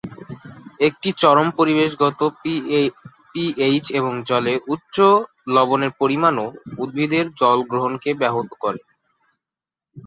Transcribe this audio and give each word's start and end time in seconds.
একটি 0.79 1.09
চরম 1.21 1.47
পরিবেশগত 1.57 2.19
পিএইচ 3.33 3.85
এবং 3.99 4.13
জলে 4.29 4.53
উচ্চ 4.73 4.97
লবণের 5.47 5.91
পরিমাণও 6.01 6.47
উদ্ভিদের 6.77 7.25
জল-গ্রহণকে 7.39 8.09
ব্যাহত 8.21 8.49
করে। 8.63 8.79